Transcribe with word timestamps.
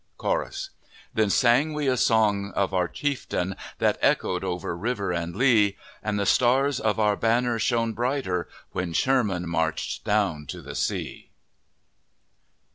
CHORUS: 0.17 0.71
Then 1.13 1.29
sang 1.29 1.73
we 1.75 1.87
a 1.87 1.95
song 1.95 2.51
of 2.55 2.73
our 2.73 2.87
chieftain, 2.87 3.55
That 3.77 3.99
echoed 4.01 4.43
over 4.43 4.75
river 4.75 5.11
and 5.11 5.35
lea; 5.35 5.77
And 6.01 6.17
the 6.19 6.25
stars 6.25 6.79
of 6.79 6.99
our 6.99 7.15
banner 7.15 7.59
shone 7.59 7.93
brighter 7.93 8.49
When 8.71 8.93
Sherman 8.93 9.47
marched 9.47 10.03
down 10.03 10.47
to 10.47 10.59
the 10.63 10.73
sea! 10.73 11.29